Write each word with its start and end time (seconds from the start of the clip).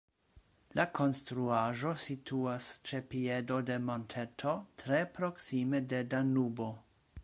La 0.77 0.85
konstruaĵo 0.99 1.91
situas 2.05 2.71
ĉe 2.91 3.03
piedo 3.13 3.61
de 3.69 3.79
monteto 3.91 4.59
tre 4.85 5.07
proksime 5.19 5.87
de 5.93 6.05
Danubo. 6.15 6.73